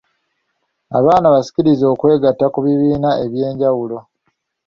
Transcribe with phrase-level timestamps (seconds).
[0.97, 3.97] Abaana basikirize okwegatta ku bibiina eby'enjawulo